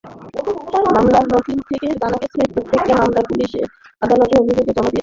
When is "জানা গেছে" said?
2.01-2.41